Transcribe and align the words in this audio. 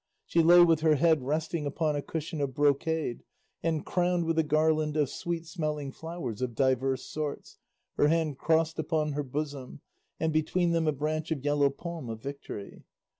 She 0.25 0.41
lay 0.41 0.63
with 0.63 0.79
her 0.79 0.95
head 0.95 1.21
resting 1.21 1.67
upon 1.67 1.95
a 1.95 2.01
cushion 2.01 2.41
of 2.41 2.55
brocade 2.55 3.21
and 3.61 3.85
crowned 3.85 4.25
with 4.25 4.39
a 4.39 4.43
garland 4.43 4.97
of 4.97 5.11
sweet 5.11 5.45
smelling 5.45 5.91
flowers 5.91 6.41
of 6.41 6.55
divers 6.55 7.03
sorts, 7.03 7.59
her 7.97 8.07
hands 8.07 8.37
crossed 8.39 8.79
upon 8.79 9.11
her 9.11 9.21
bosom, 9.21 9.81
and 10.19 10.33
between 10.33 10.71
them 10.71 10.87
a 10.87 10.91
branch 10.91 11.29
of 11.29 11.45
yellow 11.45 11.69
palm 11.69 12.09
of 12.09 12.19
victory. 12.19 12.81